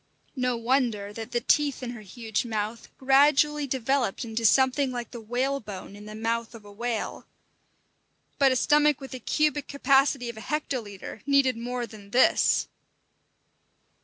No 0.35 0.57
wonder 0.57 1.13
that 1.13 1.29
the 1.31 1.41
teeth 1.41 1.83
in 1.83 1.91
her 1.91 2.01
huge 2.01 2.43
mouth 2.43 2.89
gradually 2.97 3.67
developed 3.67 4.25
into 4.25 4.45
something 4.45 4.91
like 4.91 5.11
the 5.11 5.21
whalebone 5.21 5.95
in 5.95 6.05
the 6.07 6.15
mouth 6.15 6.55
of 6.55 6.65
a 6.65 6.71
whale 6.71 7.27
But 8.39 8.51
a 8.51 8.55
stomach 8.55 8.99
with 8.99 9.11
the 9.11 9.19
cubic 9.19 9.67
capacity 9.67 10.27
of 10.27 10.37
a 10.37 10.41
hectolitre 10.41 11.21
needed 11.27 11.55
more 11.55 11.85
than 11.85 12.09
this! 12.09 12.67